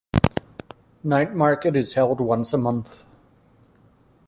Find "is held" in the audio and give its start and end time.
1.77-2.19